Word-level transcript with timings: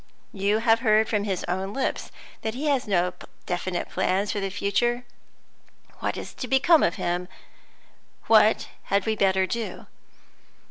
You 0.33 0.57
have 0.57 0.79
heard 0.79 1.07
from 1.07 1.25
his 1.25 1.43
own 1.47 1.73
lips 1.73 2.11
that 2.41 2.55
he 2.55 2.65
has 2.65 2.87
no 2.87 3.13
definite 3.45 3.87
plans 3.87 4.31
for 4.31 4.39
the 4.39 4.49
future. 4.49 5.05
What 5.99 6.17
is 6.17 6.33
to 6.33 6.47
become 6.47 6.81
of 6.81 6.95
him? 6.95 7.27
What 8.25 8.67
had 8.85 9.05
we 9.05 9.15
better 9.15 9.45
do?" 9.45 9.85